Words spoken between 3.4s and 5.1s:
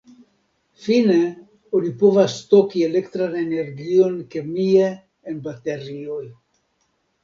energion kemie